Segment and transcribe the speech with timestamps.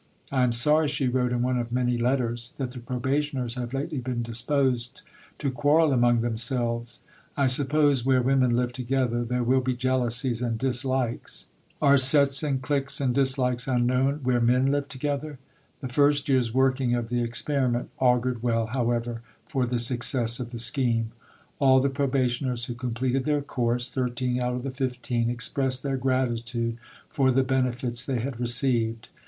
[0.31, 3.99] "I am sorry," she wrote in one of many letters, "that the Probationers have lately
[3.99, 5.03] been disposed
[5.37, 7.01] to quarrel among themselves;
[7.37, 11.45] I suppose where women live together, there will be jealousies and dislikes."
[11.83, 15.37] Are sets and cliques and dislikes unknown where men live together?
[15.81, 20.57] The first year's working of the experiment augured well, however, for the success of the
[20.57, 21.11] scheme.
[21.59, 26.79] All the probationers who completed their course (13 out of the 15) expressed their gratitude
[27.07, 29.09] for the benefits they had received.